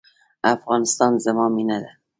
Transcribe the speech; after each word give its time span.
افغانستان 0.55 1.11
زما 1.25 1.45
مینه 1.55 1.77
ده؟ 1.83 1.91